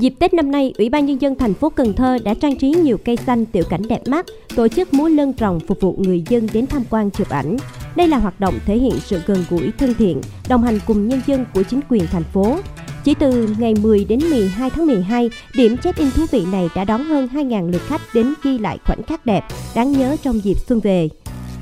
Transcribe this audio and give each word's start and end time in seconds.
Dịp 0.00 0.14
Tết 0.18 0.34
năm 0.34 0.50
nay, 0.50 0.72
Ủy 0.78 0.88
ban 0.88 1.06
Nhân 1.06 1.20
dân 1.20 1.34
thành 1.34 1.54
phố 1.54 1.70
Cần 1.70 1.92
Thơ 1.92 2.18
đã 2.24 2.34
trang 2.34 2.56
trí 2.56 2.68
nhiều 2.68 2.98
cây 3.04 3.16
xanh 3.16 3.46
tiểu 3.46 3.64
cảnh 3.70 3.82
đẹp 3.88 4.00
mắt, 4.08 4.26
tổ 4.56 4.68
chức 4.68 4.94
múa 4.94 5.08
lân 5.08 5.32
rồng 5.40 5.60
phục 5.60 5.80
vụ 5.80 5.96
người 5.98 6.24
dân 6.28 6.48
đến 6.52 6.66
tham 6.66 6.82
quan 6.90 7.10
chụp 7.10 7.28
ảnh. 7.28 7.56
Đây 7.96 8.08
là 8.08 8.18
hoạt 8.18 8.40
động 8.40 8.54
thể 8.66 8.78
hiện 8.78 8.92
sự 9.00 9.20
gần 9.26 9.44
gũi 9.50 9.70
thân 9.78 9.94
thiện, 9.94 10.20
đồng 10.48 10.62
hành 10.62 10.78
cùng 10.86 11.08
nhân 11.08 11.20
dân 11.26 11.44
của 11.54 11.62
chính 11.62 11.80
quyền 11.88 12.06
thành 12.06 12.22
phố. 12.22 12.58
Chỉ 13.04 13.14
từ 13.14 13.48
ngày 13.58 13.74
10 13.82 14.04
đến 14.04 14.20
12 14.30 14.70
tháng 14.70 14.86
12, 14.86 15.30
điểm 15.54 15.76
check-in 15.76 16.10
thú 16.10 16.22
vị 16.30 16.44
này 16.52 16.68
đã 16.74 16.84
đón 16.84 17.04
hơn 17.04 17.28
2.000 17.32 17.70
lượt 17.70 17.82
khách 17.86 18.02
đến 18.14 18.34
ghi 18.42 18.58
lại 18.58 18.78
khoảnh 18.84 19.02
khắc 19.02 19.26
đẹp, 19.26 19.44
đáng 19.74 19.92
nhớ 19.92 20.16
trong 20.22 20.44
dịp 20.44 20.56
xuân 20.58 20.80
về. 20.80 21.08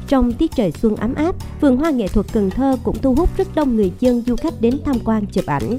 Trong 0.09 0.32
tiết 0.32 0.50
trời 0.57 0.73
xuân 0.73 0.96
ấm 0.96 1.14
áp, 1.14 1.34
vườn 1.61 1.77
hoa 1.77 1.91
nghệ 1.91 2.09
thuật 2.09 2.27
Cần 2.32 2.50
Thơ 2.50 2.77
cũng 2.84 2.96
thu 3.02 3.14
hút 3.14 3.36
rất 3.36 3.55
đông 3.55 3.77
người 3.77 3.93
dân 4.00 4.23
du 4.27 4.36
khách 4.36 4.61
đến 4.61 4.79
tham 4.84 4.96
quan 5.05 5.27
chụp 5.27 5.46
ảnh. 5.46 5.79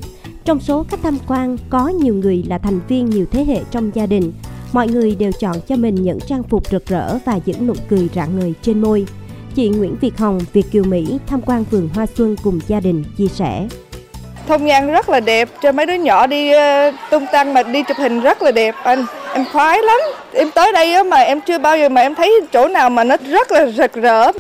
Trong 0.50 0.59
số 0.59 0.86
khách 0.89 1.00
tham 1.04 1.18
quan 1.27 1.57
có 1.70 1.88
nhiều 1.88 2.13
người 2.13 2.43
là 2.49 2.57
thành 2.57 2.79
viên 2.88 3.09
nhiều 3.09 3.25
thế 3.31 3.43
hệ 3.43 3.59
trong 3.71 3.91
gia 3.93 4.05
đình. 4.05 4.34
Mọi 4.73 4.88
người 4.88 5.16
đều 5.16 5.31
chọn 5.31 5.55
cho 5.67 5.75
mình 5.75 5.95
những 5.95 6.20
trang 6.20 6.44
phục 6.44 6.67
rực 6.70 6.85
rỡ 6.85 7.17
và 7.25 7.39
những 7.45 7.67
nụ 7.67 7.73
cười 7.89 8.09
rạng 8.16 8.39
ngời 8.39 8.53
trên 8.62 8.81
môi. 8.81 9.05
Chị 9.55 9.70
Nguyễn 9.70 9.95
Việt 10.02 10.17
Hồng, 10.17 10.39
Việt 10.53 10.72
Kiều 10.72 10.84
Mỹ 10.84 11.20
tham 11.27 11.41
quan 11.41 11.63
vườn 11.72 11.89
hoa 11.95 12.05
xuân 12.05 12.35
cùng 12.44 12.59
gia 12.67 12.80
đình 12.80 13.03
chia 13.17 13.27
sẻ. 13.27 13.67
thông 14.48 14.67
gian 14.67 14.91
rất 14.91 15.09
là 15.09 15.20
đẹp, 15.20 15.49
cho 15.62 15.72
mấy 15.72 15.85
đứa 15.85 15.94
nhỏ 15.94 16.27
đi 16.27 16.52
uh, 16.52 16.94
tung 17.11 17.25
tăng 17.31 17.53
mà 17.53 17.63
đi 17.63 17.84
chụp 17.88 17.97
hình 17.97 18.20
rất 18.20 18.41
là 18.41 18.52
đẹp 18.52 18.75
anh. 18.84 19.05
Em 19.34 19.45
khoái 19.52 19.77
lắm. 19.84 20.00
Em 20.34 20.52
tới 20.55 20.72
đây 20.73 21.03
mà 21.03 21.17
em 21.17 21.39
chưa 21.41 21.58
bao 21.58 21.77
giờ 21.77 21.89
mà 21.89 22.02
em 22.02 22.16
thấy 22.16 22.41
chỗ 22.53 22.67
nào 22.67 22.89
mà 22.89 23.03
nó 23.03 23.16
rất 23.30 23.52
là 23.52 23.67
rực 23.67 23.94
rỡ. 23.94 24.31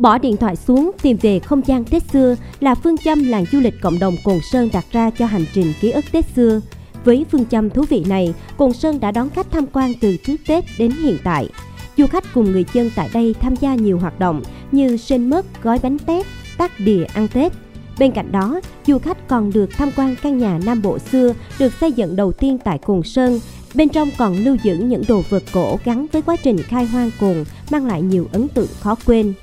Bỏ 0.00 0.18
điện 0.18 0.36
thoại 0.36 0.56
xuống 0.56 0.90
tìm 1.02 1.16
về 1.22 1.38
không 1.38 1.62
gian 1.66 1.84
Tết 1.84 2.02
xưa 2.12 2.36
là 2.60 2.74
phương 2.74 2.96
châm 2.96 3.24
làng 3.24 3.44
du 3.52 3.60
lịch 3.60 3.74
cộng 3.82 3.98
đồng 3.98 4.14
Cồn 4.24 4.38
Sơn 4.52 4.68
đặt 4.72 4.84
ra 4.92 5.10
cho 5.10 5.26
hành 5.26 5.44
trình 5.54 5.72
ký 5.80 5.90
ức 5.90 6.04
Tết 6.12 6.24
xưa. 6.36 6.60
Với 7.04 7.26
phương 7.30 7.46
châm 7.46 7.70
thú 7.70 7.84
vị 7.88 8.04
này, 8.08 8.34
Cồn 8.56 8.72
Sơn 8.72 9.00
đã 9.00 9.10
đón 9.10 9.30
khách 9.30 9.50
tham 9.50 9.66
quan 9.72 9.92
từ 10.00 10.16
trước 10.16 10.36
Tết 10.46 10.64
đến 10.78 10.90
hiện 10.90 11.16
tại. 11.24 11.48
Du 11.96 12.06
khách 12.06 12.24
cùng 12.34 12.52
người 12.52 12.64
dân 12.72 12.90
tại 12.96 13.08
đây 13.12 13.34
tham 13.40 13.56
gia 13.56 13.74
nhiều 13.74 13.98
hoạt 13.98 14.18
động 14.18 14.42
như 14.72 14.96
sinh 14.96 15.30
mất 15.30 15.62
gói 15.62 15.78
bánh 15.82 15.98
tét, 15.98 16.26
tác 16.58 16.80
đìa 16.80 17.04
ăn 17.04 17.28
Tết. 17.28 17.52
Bên 17.98 18.12
cạnh 18.12 18.32
đó, 18.32 18.60
du 18.86 18.98
khách 18.98 19.28
còn 19.28 19.52
được 19.52 19.70
tham 19.72 19.90
quan 19.96 20.14
căn 20.22 20.38
nhà 20.38 20.60
Nam 20.64 20.82
Bộ 20.82 20.98
xưa 20.98 21.34
được 21.58 21.72
xây 21.80 21.92
dựng 21.92 22.16
đầu 22.16 22.32
tiên 22.32 22.58
tại 22.64 22.78
Cồn 22.78 23.02
Sơn. 23.02 23.40
Bên 23.74 23.88
trong 23.88 24.10
còn 24.18 24.36
lưu 24.36 24.56
giữ 24.62 24.74
những 24.74 25.02
đồ 25.08 25.22
vật 25.28 25.42
cổ 25.52 25.78
gắn 25.84 26.06
với 26.12 26.22
quá 26.22 26.36
trình 26.36 26.58
khai 26.58 26.86
hoang 26.86 27.10
cồn 27.20 27.44
mang 27.70 27.86
lại 27.86 28.02
nhiều 28.02 28.28
ấn 28.32 28.48
tượng 28.48 28.68
khó 28.80 28.96
quên. 29.06 29.34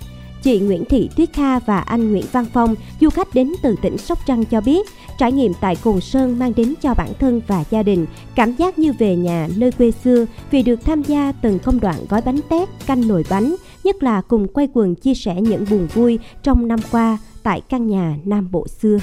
Chị 0.47 0.59
Nguyễn 0.59 0.85
Thị 0.85 1.09
Tuyết 1.17 1.29
Kha 1.33 1.59
và 1.59 1.79
anh 1.79 2.11
Nguyễn 2.11 2.25
Văn 2.31 2.45
Phong, 2.53 2.75
du 3.01 3.09
khách 3.09 3.27
đến 3.33 3.53
từ 3.61 3.75
tỉnh 3.81 3.97
Sóc 3.97 4.19
Trăng 4.25 4.45
cho 4.45 4.61
biết, 4.61 4.87
trải 5.17 5.31
nghiệm 5.31 5.53
tại 5.61 5.75
Cồn 5.83 6.01
Sơn 6.01 6.39
mang 6.39 6.53
đến 6.55 6.73
cho 6.81 6.93
bản 6.93 7.09
thân 7.19 7.41
và 7.47 7.63
gia 7.69 7.83
đình 7.83 8.05
cảm 8.35 8.55
giác 8.55 8.79
như 8.79 8.93
về 8.99 9.15
nhà 9.15 9.47
nơi 9.57 9.71
quê 9.71 9.91
xưa 10.03 10.25
vì 10.51 10.63
được 10.63 10.85
tham 10.85 11.03
gia 11.03 11.33
từng 11.41 11.59
công 11.59 11.79
đoạn 11.79 11.95
gói 12.09 12.21
bánh 12.21 12.39
tét, 12.49 12.69
canh 12.87 13.07
nồi 13.07 13.25
bánh, 13.29 13.55
nhất 13.83 14.03
là 14.03 14.21
cùng 14.21 14.47
quay 14.47 14.67
quần 14.73 14.95
chia 14.95 15.13
sẻ 15.13 15.35
những 15.35 15.65
buồn 15.69 15.87
vui 15.93 16.19
trong 16.43 16.67
năm 16.67 16.79
qua 16.91 17.17
tại 17.43 17.61
căn 17.69 17.87
nhà 17.87 18.15
Nam 18.25 18.51
Bộ 18.51 18.67
xưa. 18.67 18.97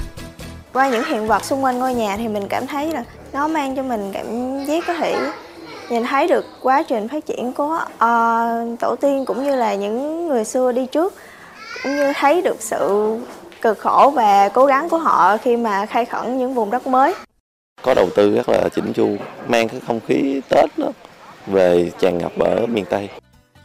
Qua 0.72 0.90
những 0.90 1.04
hiện 1.04 1.26
vật 1.26 1.44
xung 1.44 1.64
quanh 1.64 1.78
ngôi 1.78 1.94
nhà 1.94 2.16
thì 2.16 2.28
mình 2.28 2.48
cảm 2.48 2.66
thấy 2.66 2.92
là 2.92 3.04
nó 3.32 3.48
mang 3.48 3.76
cho 3.76 3.82
mình 3.82 4.10
cảm 4.12 4.26
giác 4.66 4.84
có 4.86 4.94
thể 4.94 5.16
nhìn 5.90 6.02
thấy 6.04 6.28
được 6.28 6.44
quá 6.62 6.82
trình 6.82 7.08
phát 7.08 7.26
triển 7.26 7.52
của 7.52 7.80
uh, 7.94 8.80
tổ 8.80 8.96
tiên 9.00 9.24
cũng 9.24 9.44
như 9.44 9.56
là 9.56 9.74
những 9.74 10.28
người 10.28 10.44
xưa 10.44 10.72
đi 10.72 10.86
trước 10.86 11.14
cũng 11.82 11.96
như 11.96 12.12
thấy 12.16 12.42
được 12.42 12.56
sự 12.60 13.16
cực 13.62 13.78
khổ 13.78 14.12
và 14.14 14.48
cố 14.48 14.66
gắng 14.66 14.88
của 14.88 14.98
họ 14.98 15.36
khi 15.36 15.56
mà 15.56 15.86
khai 15.86 16.04
khẩn 16.04 16.38
những 16.38 16.54
vùng 16.54 16.70
đất 16.70 16.86
mới. 16.86 17.14
Có 17.82 17.94
đầu 17.94 18.08
tư 18.16 18.36
rất 18.36 18.48
là 18.48 18.68
chỉnh 18.74 18.92
chu, 18.92 19.16
mang 19.48 19.68
cái 19.68 19.80
không 19.86 20.00
khí 20.06 20.40
Tết 20.48 20.78
đó 20.78 20.88
về 21.46 21.90
tràn 21.98 22.18
ngập 22.18 22.38
ở 22.38 22.66
miền 22.66 22.84
Tây. 22.90 23.08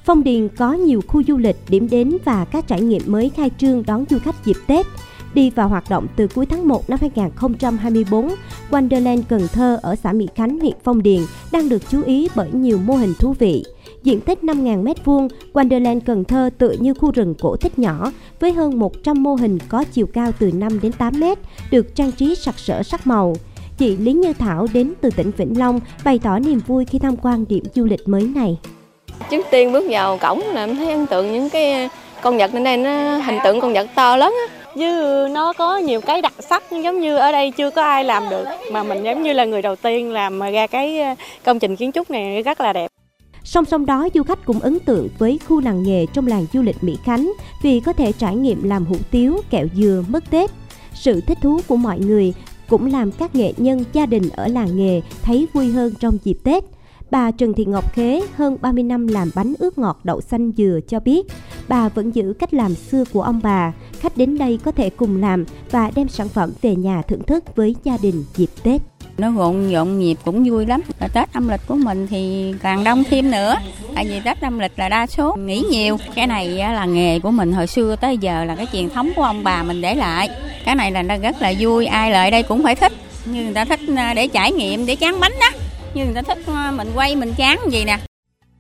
Phong 0.06 0.24
Điền 0.24 0.50
có 0.50 0.74
nhiều 0.74 1.02
khu 1.08 1.24
du 1.28 1.38
lịch, 1.38 1.56
điểm 1.70 1.90
đến 1.90 2.18
và 2.26 2.46
các 2.52 2.68
trải 2.68 2.82
nghiệm 2.82 3.02
mới 3.06 3.32
khai 3.36 3.52
trương 3.58 3.84
đón 3.88 4.06
du 4.10 4.20
khách 4.20 4.46
dịp 4.46 4.58
Tết. 4.68 4.86
Đi 5.34 5.50
vào 5.50 5.68
hoạt 5.68 5.84
động 5.90 6.08
từ 6.16 6.28
cuối 6.28 6.46
tháng 6.46 6.68
1 6.68 6.90
năm 6.90 7.00
2024, 7.02 8.30
Wonderland 8.72 9.22
Cần 9.30 9.48
Thơ 9.54 9.80
ở 9.82 9.96
xã 9.96 10.14
Mỹ 10.14 10.28
Khánh, 10.36 10.60
huyện 10.60 10.76
Phong 10.84 11.04
Điền 11.04 11.22
đang 11.52 11.70
được 11.70 11.82
chú 11.90 12.04
ý 12.04 12.30
bởi 12.36 12.50
nhiều 12.52 12.78
mô 12.78 12.94
hình 12.94 13.14
thú 13.20 13.36
vị. 13.40 13.64
Diện 14.04 14.22
tích 14.22 14.40
5.000 14.44 14.84
m2, 14.84 15.28
Wonderland 15.54 16.00
Cần 16.06 16.24
Thơ 16.24 16.50
tựa 16.58 16.72
như 16.80 16.94
khu 16.94 17.12
rừng 17.12 17.36
cổ 17.42 17.56
tích 17.56 17.80
nhỏ 17.80 18.12
với 18.40 18.52
hơn 18.52 18.80
100 18.80 19.24
mô 19.24 19.36
hình 19.36 19.58
có 19.70 19.84
chiều 19.92 20.08
cao 20.14 20.32
từ 20.40 20.52
5 20.52 20.80
đến 20.82 20.92
8 20.92 21.20
m, 21.20 21.24
được 21.72 21.96
trang 21.96 22.12
trí 22.12 22.36
sặc 22.36 22.60
sỡ 22.60 22.84
sắc 22.84 23.08
màu. 23.08 23.36
Chị 23.78 23.98
Lý 23.98 24.14
Như 24.14 24.34
Thảo 24.34 24.68
đến 24.74 24.94
từ 25.02 25.10
tỉnh 25.10 25.32
Vĩnh 25.38 25.60
Long 25.60 25.80
bày 26.04 26.20
tỏ 26.24 26.40
niềm 26.40 26.60
vui 26.68 26.86
khi 26.86 27.00
tham 27.00 27.16
quan 27.18 27.46
điểm 27.50 27.64
du 27.76 27.86
lịch 27.86 28.08
mới 28.08 28.22
này. 28.22 28.58
Trước 29.30 29.46
tiên 29.52 29.72
bước 29.72 29.86
vào 29.90 30.18
cổng 30.18 30.40
là 30.40 30.66
em 30.66 30.76
thấy 30.76 30.92
ấn 30.92 31.08
tượng 31.08 31.34
những 31.34 31.50
cái 31.50 31.90
con 32.22 32.38
vật 32.38 32.54
lên 32.54 32.64
đây 32.64 32.78
nó 32.78 33.18
hình 33.18 33.38
tượng 33.44 33.62
con 33.62 33.74
vật 33.74 33.88
to 33.96 34.18
lớn 34.18 34.36
á 34.48 34.56
chứ 34.76 35.28
nó 35.32 35.54
có 35.54 35.78
nhiều 35.78 36.02
cái 36.02 36.22
đặc 36.22 36.34
sắc 36.40 36.64
giống 36.72 37.00
như 37.00 37.18
ở 37.18 37.32
đây 37.32 37.52
chưa 37.52 37.70
có 37.70 37.82
ai 37.82 38.04
làm 38.04 38.30
được 38.30 38.46
mà 38.72 38.84
mình 38.84 39.04
giống 39.04 39.24
như 39.24 39.34
là 39.34 39.46
người 39.46 39.62
đầu 39.62 39.76
tiên 39.76 40.12
làm 40.12 40.40
ra 40.40 40.68
cái 40.68 41.02
ờ, 41.02 41.16
công 41.46 41.60
trình 41.60 41.76
kiến 41.76 41.92
trúc 41.92 42.12
này 42.12 42.42
rất 42.42 42.62
là 42.62 42.74
đẹp. 42.74 42.89
Song 43.50 43.66
song 43.66 43.86
đó, 43.86 44.08
du 44.14 44.24
khách 44.24 44.46
cũng 44.46 44.60
ấn 44.60 44.80
tượng 44.80 45.08
với 45.18 45.40
khu 45.48 45.62
làng 45.62 45.84
nghề 45.84 46.06
trong 46.06 46.28
làng 46.28 46.46
du 46.54 46.62
lịch 46.62 46.84
Mỹ 46.84 46.98
Khánh 47.04 47.34
vì 47.62 47.80
có 47.80 47.94
thể 47.94 48.12
trải 48.12 48.36
nghiệm 48.36 48.64
làm 48.64 48.86
hủ 48.86 48.96
tiếu, 49.12 49.38
kẹo 49.50 49.68
dừa, 49.76 50.04
mứt 50.08 50.30
Tết. 50.30 50.52
Sự 50.94 51.22
thích 51.22 51.38
thú 51.42 51.60
của 51.68 51.76
mọi 51.76 52.00
người 52.00 52.34
cũng 52.68 52.86
làm 52.86 53.12
các 53.12 53.36
nghệ 53.36 53.54
nhân 53.58 53.84
gia 53.94 54.06
đình 54.06 54.30
ở 54.30 54.48
làng 54.48 54.78
nghề 54.78 55.02
thấy 55.24 55.48
vui 55.54 55.72
hơn 55.72 55.94
trong 56.00 56.18
dịp 56.24 56.38
Tết. 56.44 56.64
Bà 57.12 57.32
Trần 57.32 57.54
Thị 57.54 57.66
Ngọc 57.66 57.94
Khế 57.94 58.22
hơn 58.36 58.58
30 58.62 58.84
năm 58.84 59.08
làm 59.08 59.30
bánh 59.36 59.54
ướt 59.60 59.78
ngọt 59.78 60.00
đậu 60.04 60.22
xanh 60.22 60.52
dừa 60.58 60.80
cho 60.88 61.00
biết, 61.00 61.28
bà 61.68 61.90
vẫn 61.90 62.16
giữ 62.16 62.34
cách 62.40 62.54
làm 62.54 62.76
xưa 62.76 63.04
của 63.14 63.22
ông 63.22 63.40
bà. 63.44 63.74
Khách 64.00 64.18
đến 64.18 64.38
đây 64.38 64.60
có 64.64 64.72
thể 64.72 64.90
cùng 64.90 65.22
làm 65.22 65.46
và 65.72 65.92
đem 65.96 66.08
sản 66.08 66.28
phẩm 66.28 66.52
về 66.62 66.76
nhà 66.76 67.02
thưởng 67.02 67.24
thức 67.24 67.56
với 67.56 67.76
gia 67.84 67.98
đình 68.02 68.24
dịp 68.36 68.50
Tết. 68.64 68.82
Nó 69.20 69.32
rộn 69.32 69.72
nhộn 69.72 70.00
nhịp 70.00 70.18
cũng 70.26 70.44
vui 70.50 70.66
lắm. 70.66 70.82
Và 71.00 71.08
Tết 71.08 71.34
âm 71.34 71.48
lịch 71.48 71.62
của 71.68 71.76
mình 71.76 72.08
thì 72.08 72.54
càng 72.62 72.84
đông 72.84 73.04
thêm 73.10 73.32
nữa. 73.32 73.56
Tại 73.96 74.06
vì 74.06 74.20
Tết 74.20 74.42
âm 74.42 74.60
lịch 74.60 74.72
là 74.76 74.90
đa 74.90 75.08
số 75.08 75.36
nghỉ 75.36 75.64
nhiều. 75.72 75.98
Cái 76.16 76.28
này 76.28 76.48
là 76.48 76.86
nghề 76.86 77.20
của 77.20 77.32
mình 77.32 77.54
hồi 77.54 77.68
xưa 77.68 77.96
tới 77.96 78.18
giờ 78.18 78.44
là 78.44 78.56
cái 78.56 78.68
truyền 78.74 78.90
thống 78.90 79.12
của 79.16 79.24
ông 79.24 79.44
bà 79.44 79.64
mình 79.64 79.82
để 79.82 79.96
lại. 79.96 80.30
Cái 80.66 80.76
này 80.76 80.92
là 80.92 81.02
rất 81.02 81.42
là 81.42 81.54
vui, 81.60 81.86
ai 81.86 82.12
lại 82.12 82.32
đây 82.32 82.44
cũng 82.44 82.64
phải 82.64 82.76
thích. 82.76 82.94
Như 83.26 83.44
người 83.44 83.54
ta 83.54 83.66
thích 83.66 83.80
à, 83.96 84.14
để 84.14 84.28
trải 84.28 84.52
nghiệm, 84.52 84.86
để 84.86 84.96
chán 84.96 85.20
bánh 85.20 85.34
đó 85.42 85.50
như 85.94 86.06
người 86.06 86.14
ta 86.14 86.22
thích 86.22 86.38
à, 86.48 86.72
mình 86.72 86.92
quay 86.96 87.16
mình 87.16 87.34
chán 87.38 87.60
gì 87.72 87.86
nè 87.86 87.98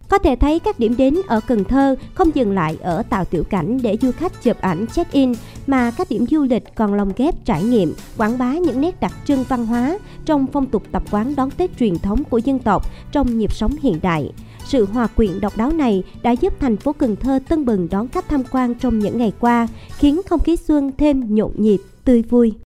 có 0.09 0.17
thể 0.17 0.35
thấy 0.35 0.59
các 0.59 0.79
điểm 0.79 0.97
đến 0.97 1.17
ở 1.27 1.39
Cần 1.47 1.63
Thơ 1.63 1.95
không 2.13 2.35
dừng 2.35 2.51
lại 2.51 2.77
ở 2.81 3.03
tạo 3.09 3.25
tiểu 3.25 3.43
cảnh 3.43 3.79
để 3.81 3.97
du 4.01 4.11
khách 4.11 4.43
chụp 4.43 4.57
ảnh 4.61 4.85
check-in 4.87 5.33
mà 5.67 5.91
các 5.91 6.09
điểm 6.09 6.25
du 6.31 6.43
lịch 6.43 6.75
còn 6.75 6.93
lồng 6.93 7.11
ghép 7.15 7.45
trải 7.45 7.63
nghiệm, 7.63 7.93
quảng 8.17 8.37
bá 8.37 8.53
những 8.53 8.81
nét 8.81 8.99
đặc 8.99 9.13
trưng 9.25 9.43
văn 9.49 9.65
hóa 9.65 9.99
trong 10.25 10.47
phong 10.53 10.65
tục 10.65 10.83
tập 10.91 11.03
quán 11.11 11.35
đón 11.35 11.51
Tết 11.51 11.77
truyền 11.79 11.99
thống 11.99 12.23
của 12.23 12.37
dân 12.37 12.59
tộc 12.59 12.85
trong 13.11 13.37
nhịp 13.37 13.53
sống 13.53 13.75
hiện 13.81 13.99
đại. 14.01 14.31
Sự 14.65 14.85
hòa 14.85 15.07
quyện 15.07 15.41
độc 15.41 15.57
đáo 15.57 15.71
này 15.71 16.03
đã 16.23 16.31
giúp 16.31 16.53
thành 16.59 16.77
phố 16.77 16.93
Cần 16.93 17.15
Thơ 17.15 17.39
tưng 17.49 17.65
bừng 17.65 17.87
đón 17.91 18.07
khách 18.07 18.29
tham 18.29 18.43
quan 18.51 18.75
trong 18.75 18.99
những 18.99 19.17
ngày 19.17 19.33
qua, 19.39 19.67
khiến 19.97 20.21
không 20.29 20.39
khí 20.39 20.55
xuân 20.55 20.91
thêm 20.97 21.35
nhộn 21.35 21.51
nhịp, 21.57 21.81
tươi 22.05 22.21
vui. 22.21 22.53